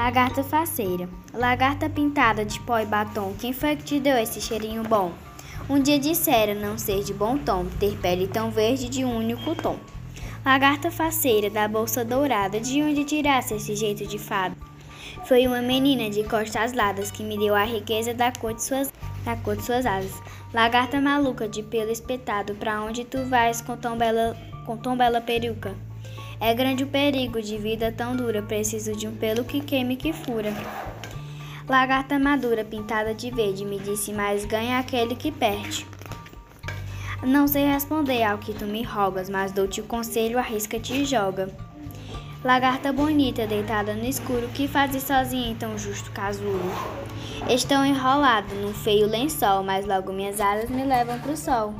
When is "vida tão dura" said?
27.58-28.40